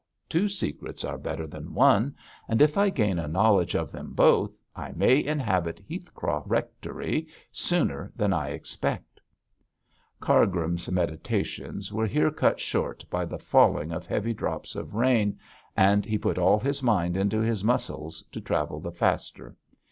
two 0.27 0.47
secrets 0.47 1.05
are 1.05 1.15
better 1.19 1.45
than 1.45 1.75
one, 1.75 2.15
and 2.47 2.59
if 2.59 2.75
I 2.75 2.89
gain 2.89 3.19
a 3.19 3.27
knowledge 3.27 3.75
of 3.75 3.91
them 3.91 4.13
both, 4.13 4.57
I 4.75 4.93
may 4.93 5.23
inhabit 5.23 5.79
Heathcroft 5.87 6.47
Rectory 6.49 7.27
sooner 7.51 8.11
than 8.15 8.33
I 8.33 8.47
expect.' 8.47 9.21
Cargrim's 10.19 10.89
meditations 10.89 11.93
were 11.93 12.07
here 12.07 12.31
cut 12.31 12.59
short 12.59 13.05
by 13.11 13.25
the 13.25 13.37
falling 13.37 13.91
of 13.91 14.07
heavy 14.07 14.33
drops 14.33 14.73
of 14.75 14.95
rain, 14.95 15.37
and 15.77 16.03
he 16.03 16.17
put 16.17 16.39
all 16.39 16.59
his 16.59 16.81
mind 16.81 17.15
into 17.15 17.39
his 17.39 17.63
muscles 17.63 18.23
to 18.31 18.41
travel 18.41 18.79
the 18.79 18.91
faster. 18.91 19.55